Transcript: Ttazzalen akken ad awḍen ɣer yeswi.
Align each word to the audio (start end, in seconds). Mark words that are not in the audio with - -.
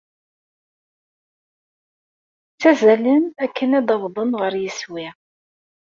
Ttazzalen 2.53 3.23
akken 3.45 3.71
ad 3.79 3.87
awḍen 3.95 4.31
ɣer 4.41 4.53
yeswi. 4.63 5.07